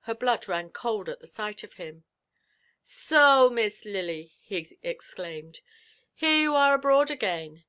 [0.00, 2.02] Her blood ran cold at the sight of him.
[2.84, 5.60] ''Sohl Miss Lily I" he exclaimed,
[6.20, 7.62] ''here you are abroad again!